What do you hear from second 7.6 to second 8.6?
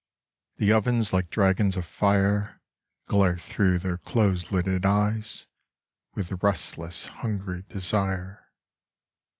desire.